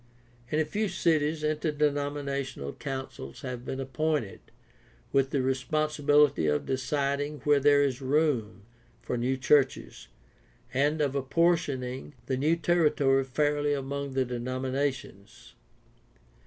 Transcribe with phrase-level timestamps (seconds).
[0.49, 4.39] In a few cities inter denominational councils have been appointed
[5.11, 8.63] with the re sponsibility of deciding where there is room
[9.03, 10.07] for new churches,
[10.73, 15.53] and of apportioning the new territory fairly among the denominations.